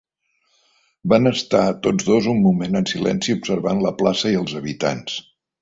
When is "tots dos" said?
1.87-2.31